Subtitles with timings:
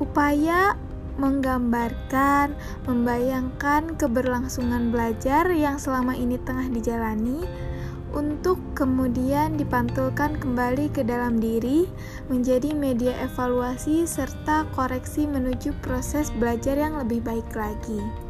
[0.00, 0.72] upaya
[1.20, 2.56] menggambarkan,
[2.88, 7.44] membayangkan keberlangsungan belajar yang selama ini tengah dijalani
[8.14, 11.90] untuk kemudian dipantulkan kembali ke dalam diri
[12.30, 18.23] menjadi media evaluasi serta koreksi menuju proses belajar yang lebih baik lagi.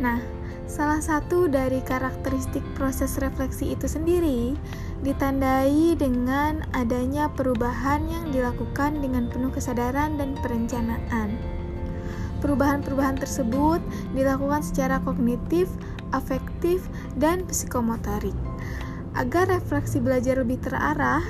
[0.00, 0.16] Nah,
[0.64, 4.56] salah satu dari karakteristik proses refleksi itu sendiri
[5.04, 11.36] ditandai dengan adanya perubahan yang dilakukan dengan penuh kesadaran dan perencanaan.
[12.40, 13.84] Perubahan-perubahan tersebut
[14.16, 15.68] dilakukan secara kognitif,
[16.16, 16.88] afektif,
[17.20, 18.49] dan psikomotorik.
[19.10, 21.22] Agar refleksi belajar lebih terarah,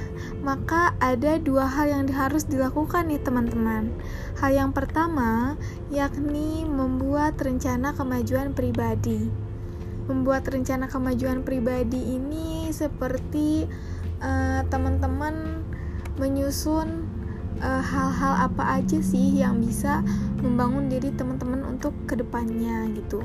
[0.45, 3.89] maka ada dua hal yang harus dilakukan nih teman-teman.
[4.37, 5.57] Hal yang pertama
[5.89, 9.33] yakni membuat rencana kemajuan pribadi.
[10.13, 13.65] Membuat rencana kemajuan pribadi ini seperti
[14.21, 15.65] uh, teman-teman
[16.21, 17.09] menyusun
[17.65, 20.05] uh, hal-hal apa aja sih yang bisa
[20.45, 23.25] membangun diri teman-teman untuk ke depannya gitu.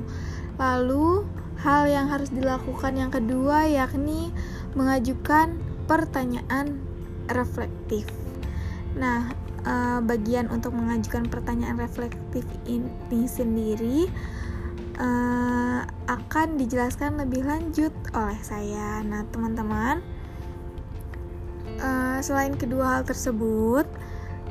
[0.55, 1.27] Lalu
[1.59, 4.31] hal yang harus dilakukan yang kedua yakni
[4.75, 6.79] mengajukan pertanyaan
[7.31, 8.05] reflektif.
[8.95, 9.31] Nah,
[9.65, 14.07] uh, bagian untuk mengajukan pertanyaan reflektif ini sendiri
[14.99, 19.01] uh, akan dijelaskan lebih lanjut oleh saya.
[19.03, 19.99] Nah, teman-teman,
[21.81, 23.87] uh, selain kedua hal tersebut,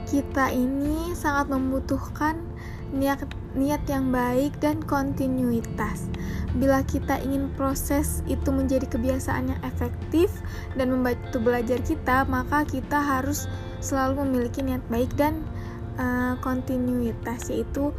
[0.05, 2.37] kita ini sangat membutuhkan
[2.95, 3.27] niat
[3.59, 6.07] niat yang baik dan kontinuitas.
[6.55, 10.31] Bila kita ingin proses itu menjadi kebiasaan yang efektif
[10.79, 13.51] dan membantu belajar kita, maka kita harus
[13.83, 15.43] selalu memiliki niat baik dan
[15.99, 17.91] uh, kontinuitas, yaitu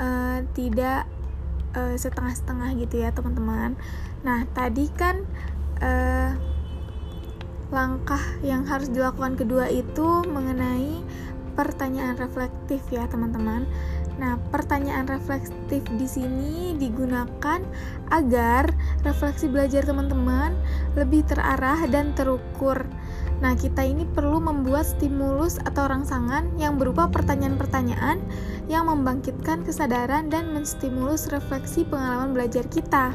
[0.00, 1.04] uh, tidak
[1.76, 3.76] uh, setengah-setengah gitu ya, teman-teman.
[4.24, 5.28] Nah, tadi kan
[5.84, 6.32] uh,
[7.68, 11.04] langkah yang harus dilakukan kedua itu mengenai
[11.52, 13.68] pertanyaan reflektif ya, teman-teman.
[14.18, 17.62] Nah, pertanyaan reflektif di sini digunakan
[18.10, 18.66] agar
[19.06, 20.58] refleksi belajar teman-teman
[20.98, 22.82] lebih terarah dan terukur.
[23.38, 28.18] Nah, kita ini perlu membuat stimulus atau rangsangan yang berupa pertanyaan-pertanyaan
[28.66, 33.14] yang membangkitkan kesadaran dan menstimulus refleksi pengalaman belajar kita.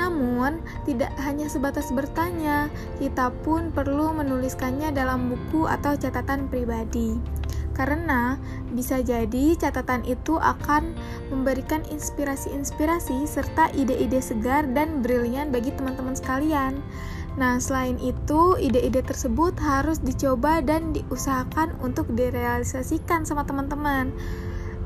[0.00, 7.20] Namun, tidak hanya sebatas bertanya, kita pun perlu menuliskannya dalam buku atau catatan pribadi
[7.80, 8.36] karena
[8.76, 10.92] bisa jadi catatan itu akan
[11.32, 16.84] memberikan inspirasi-inspirasi serta ide-ide segar dan brilian bagi teman-teman sekalian.
[17.40, 24.12] Nah, selain itu, ide-ide tersebut harus dicoba dan diusahakan untuk direalisasikan sama teman-teman.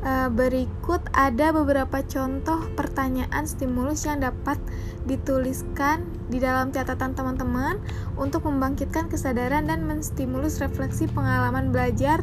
[0.04, 4.60] E, berikut ada beberapa contoh pertanyaan stimulus yang dapat
[5.08, 7.80] dituliskan di dalam catatan teman-teman
[8.20, 12.22] untuk membangkitkan kesadaran dan menstimulus refleksi pengalaman belajar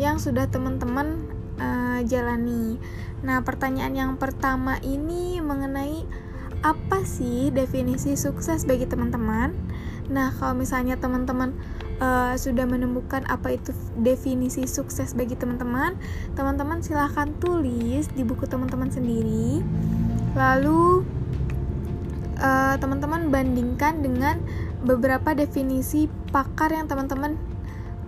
[0.00, 1.28] yang sudah teman-teman
[1.60, 2.80] uh, jalani.
[3.22, 6.04] Nah, pertanyaan yang pertama ini mengenai
[6.62, 9.52] apa sih definisi sukses bagi teman-teman?
[10.10, 11.54] Nah, kalau misalnya teman-teman
[12.02, 15.94] uh, sudah menemukan apa itu definisi sukses bagi teman-teman,
[16.34, 19.62] teman-teman silahkan tulis di buku teman-teman sendiri.
[20.34, 21.06] Lalu
[22.42, 24.42] uh, teman-teman bandingkan dengan
[24.82, 27.38] beberapa definisi pakar yang teman-teman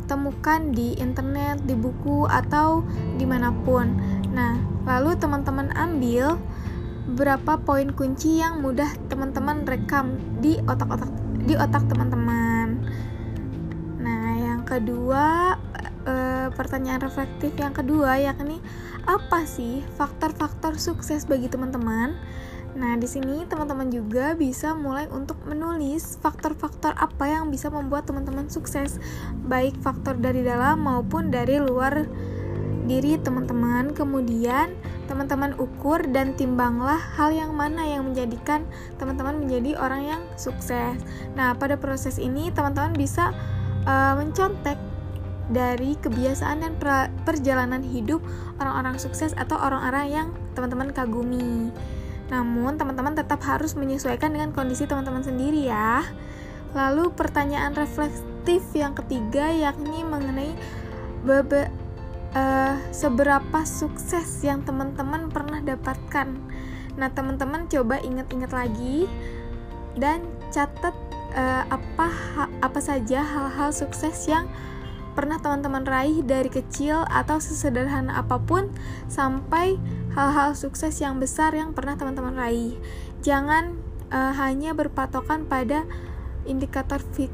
[0.05, 2.85] temukan di internet, di buku, atau
[3.17, 3.97] di mana pun.
[4.33, 6.37] Nah, lalu teman-teman ambil
[7.05, 11.13] berapa poin kunci yang mudah teman-teman rekam di otak-otak
[11.45, 12.81] di otak teman-teman.
[14.01, 15.57] Nah, yang kedua
[16.09, 16.15] e,
[16.57, 18.65] pertanyaan reflektif yang kedua yakni
[19.05, 22.17] apa sih faktor-faktor sukses bagi teman-teman?
[22.75, 28.51] Nah, di sini teman-teman juga bisa mulai untuk menulis faktor-faktor apa yang bisa membuat teman-teman
[28.51, 28.99] sukses,
[29.47, 32.03] baik faktor dari dalam maupun dari luar
[32.91, 33.95] diri teman-teman.
[33.95, 34.75] Kemudian,
[35.07, 38.67] teman-teman ukur dan timbanglah hal yang mana yang menjadikan
[38.99, 40.99] teman-teman menjadi orang yang sukses.
[41.39, 43.31] Nah, pada proses ini teman-teman bisa
[43.87, 44.77] uh, mencontek
[45.53, 46.73] dari kebiasaan dan
[47.23, 48.25] perjalanan hidup
[48.57, 51.69] orang-orang sukses atau orang-orang yang teman-teman kagumi.
[52.35, 56.03] Namun, teman-teman tetap harus menyesuaikan dengan kondisi teman-teman sendiri ya.
[56.75, 60.51] Lalu, pertanyaan reflektif yang ketiga yakni mengenai
[61.23, 61.71] bebe,
[62.35, 66.35] uh, seberapa sukses yang teman-teman pernah dapatkan.
[66.99, 69.07] Nah, teman-teman coba ingat-ingat lagi
[69.95, 70.95] dan catat
[71.39, 72.11] uh, apa
[72.59, 74.51] apa saja hal-hal sukses yang
[75.15, 78.67] pernah teman-teman raih dari kecil atau sesederhana apa pun
[79.07, 79.79] sampai
[80.15, 82.79] hal-hal sukses yang besar yang pernah teman-teman raih.
[83.21, 83.75] Jangan
[84.15, 85.85] uh, hanya berpatokan pada
[86.47, 87.29] indikator fi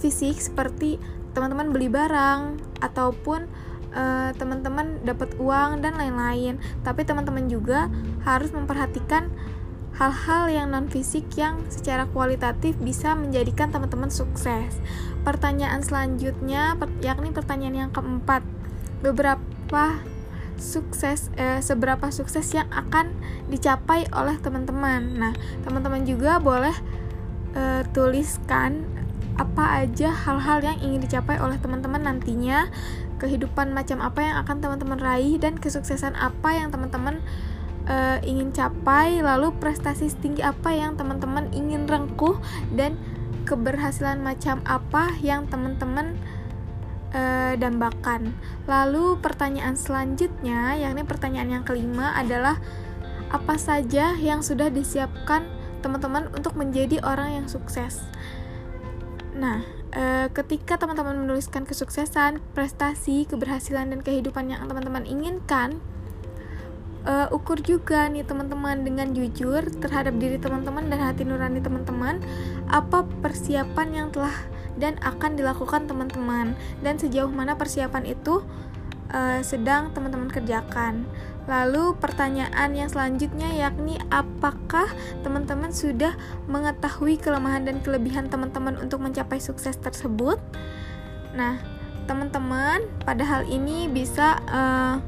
[0.00, 0.96] fisik seperti
[1.36, 3.46] teman-teman beli barang ataupun
[3.94, 6.58] uh, teman-teman dapat uang dan lain-lain.
[6.82, 7.86] Tapi teman-teman juga
[8.26, 9.30] harus memperhatikan
[10.00, 14.80] hal-hal yang non fisik yang secara kualitatif bisa menjadikan teman-teman sukses.
[15.22, 16.74] Pertanyaan selanjutnya
[17.04, 18.40] yakni pertanyaan yang keempat.
[19.04, 20.00] Beberapa
[20.60, 23.10] sukses eh, seberapa sukses yang akan
[23.48, 25.00] dicapai oleh teman-teman.
[25.16, 25.32] Nah,
[25.64, 26.76] teman-teman juga boleh
[27.56, 28.84] eh, tuliskan
[29.40, 32.68] apa aja hal-hal yang ingin dicapai oleh teman-teman nantinya,
[33.16, 37.24] kehidupan macam apa yang akan teman-teman raih dan kesuksesan apa yang teman-teman
[37.88, 42.36] uh, ingin capai, lalu prestasi setinggi apa yang teman-teman ingin rengkuh
[42.76, 43.00] dan
[43.48, 46.20] keberhasilan macam apa yang teman-teman
[47.14, 48.34] uh, dambakan.
[48.66, 52.58] Lalu pertanyaan selanjutnya, yakni pertanyaan yang kelima adalah
[53.30, 55.46] apa saja yang sudah disiapkan
[55.80, 58.02] teman-teman untuk menjadi orang yang sukses.
[59.38, 59.62] Nah,
[59.94, 65.78] e, ketika teman-teman menuliskan kesuksesan, prestasi, keberhasilan, dan kehidupan yang teman-teman inginkan,
[67.06, 72.20] uh, ukur juga nih teman-teman dengan jujur terhadap diri teman-teman dan hati nurani teman-teman
[72.68, 74.34] apa persiapan yang telah
[74.76, 78.44] dan akan dilakukan teman-teman dan sejauh mana persiapan itu
[79.10, 81.06] uh, sedang teman-teman kerjakan.
[81.50, 84.86] Lalu pertanyaan yang selanjutnya yakni apakah
[85.26, 86.14] teman-teman sudah
[86.46, 90.38] mengetahui kelemahan dan kelebihan teman-teman untuk mencapai sukses tersebut?
[91.34, 91.58] Nah,
[92.06, 95.02] teman-teman pada hal ini bisa uh,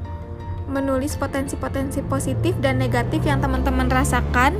[0.67, 4.55] menulis potensi-potensi positif dan negatif yang teman-teman rasakan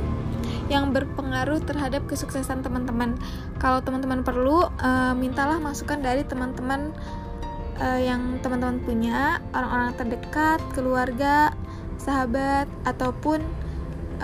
[0.72, 3.16] yang berpengaruh terhadap kesuksesan teman-teman.
[3.60, 6.92] Kalau teman-teman perlu, uh, mintalah masukan dari teman-teman
[7.80, 11.52] uh, yang teman-teman punya, orang-orang terdekat, keluarga,
[12.00, 13.44] sahabat, ataupun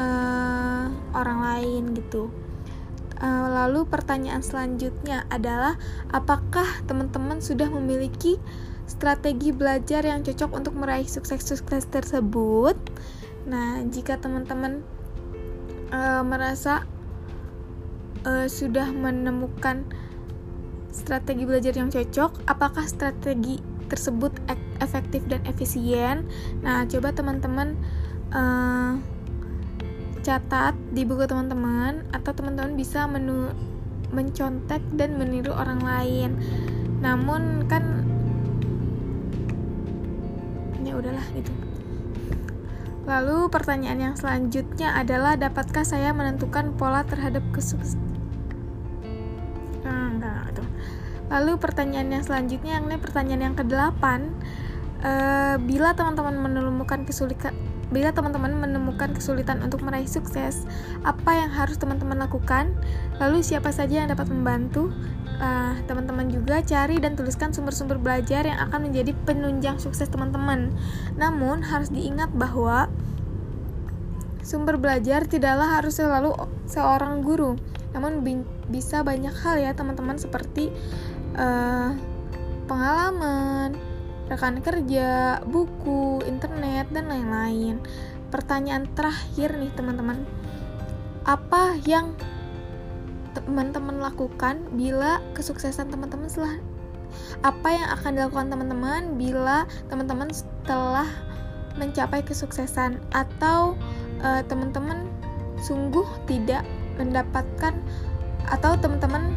[0.01, 2.33] uh, orang lain gitu.
[3.21, 5.77] Lalu pertanyaan selanjutnya adalah
[6.09, 8.41] apakah teman-teman sudah memiliki
[8.89, 12.81] strategi belajar yang cocok untuk meraih sukses-sukses tersebut.
[13.45, 14.81] Nah, jika teman-teman
[15.91, 16.87] uh, merasa
[18.27, 19.87] uh, sudah menemukan
[20.91, 24.35] strategi belajar yang cocok, apakah strategi tersebut
[24.83, 26.27] efektif dan efisien?
[26.63, 27.79] Nah, coba teman-teman
[28.35, 28.99] uh,
[30.21, 33.51] catat di buku teman-teman atau teman-teman bisa menu
[34.11, 36.31] mencontek dan meniru orang lain.
[37.01, 38.05] Namun kan
[40.83, 41.70] ya udahlah gitu
[43.11, 47.99] lalu pertanyaan yang selanjutnya adalah dapatkah saya menentukan pola terhadap kesuksesan
[50.51, 50.63] gitu.
[51.27, 54.31] lalu pertanyaan yang selanjutnya yang ini pertanyaan yang kedelapan
[55.03, 55.13] e,
[55.63, 57.55] bila teman-teman menemukan kesulitan
[57.91, 60.67] bila teman-teman menemukan kesulitan untuk meraih sukses,
[61.03, 62.71] apa yang harus teman-teman lakukan?
[63.19, 64.95] Lalu siapa saja yang dapat membantu?
[65.41, 70.71] uh, teman-teman juga cari dan tuliskan sumber-sumber belajar yang akan menjadi penunjang sukses teman-teman.
[71.17, 72.87] Namun harus diingat bahwa
[74.45, 76.37] sumber belajar tidaklah harus selalu
[76.69, 77.57] seorang guru,
[77.97, 80.71] namun bi bisa banyak hal ya teman-teman seperti
[81.35, 81.93] uh,
[82.71, 83.75] pengalaman,
[84.31, 87.83] rekan kerja, buku, internet dan lain-lain.
[88.31, 90.23] Pertanyaan terakhir nih teman-teman,
[91.27, 92.15] apa yang
[93.35, 96.59] teman-teman lakukan bila kesuksesan teman-teman setelah
[97.43, 101.07] apa yang akan dilakukan teman-teman bila teman-teman setelah
[101.79, 103.75] mencapai kesuksesan atau
[104.23, 105.07] uh, teman-teman
[105.63, 106.67] sungguh tidak
[106.99, 107.75] mendapatkan
[108.51, 109.31] atau teman-teman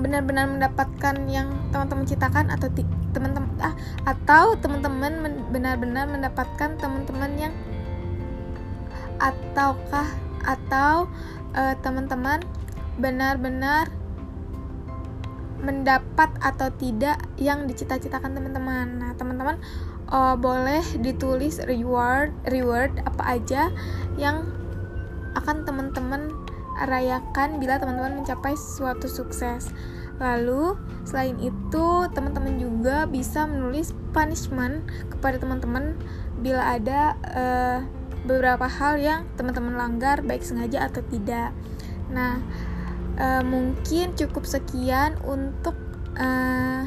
[0.00, 2.72] benar-benar mendapatkan yang teman-teman citakan atau
[3.10, 3.74] teman-teman ah,
[4.06, 7.54] atau teman-teman benar-benar mendapatkan teman-teman yang
[9.20, 10.08] ataukah
[10.40, 11.06] atau
[11.52, 12.40] uh, teman-teman
[12.96, 13.92] benar-benar
[15.60, 18.86] mendapat atau tidak yang dicita-citakan teman-teman.
[18.96, 19.60] Nah, teman-teman
[20.08, 23.68] uh, boleh ditulis reward reward apa aja
[24.16, 24.48] yang
[25.36, 26.32] akan teman-teman
[26.80, 29.68] rayakan bila teman-teman mencapai suatu sukses.
[30.20, 30.76] Lalu,
[31.08, 35.96] selain itu, teman-teman juga bisa menulis punishment kepada teman-teman
[36.44, 37.78] bila ada uh,
[38.28, 41.56] beberapa hal yang teman-teman langgar baik sengaja atau tidak.
[42.12, 42.36] Nah,
[43.16, 45.74] uh, mungkin cukup sekian untuk
[46.20, 46.84] uh,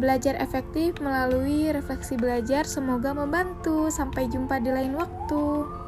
[0.00, 2.66] belajar efektif melalui refleksi belajar.
[2.66, 3.86] Semoga membantu.
[3.92, 5.79] Sampai jumpa di lain waktu.